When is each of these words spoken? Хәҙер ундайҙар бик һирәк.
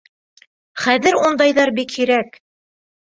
Хәҙер 0.85 1.19
ундайҙар 1.25 1.73
бик 1.81 1.95
һирәк. 1.99 2.41